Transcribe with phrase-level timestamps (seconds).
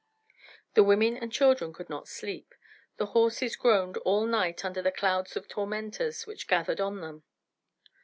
[0.73, 2.55] The women and children could not sleep,
[2.97, 7.23] the horses groaned all night under the clouds of tormentors which gathered on them.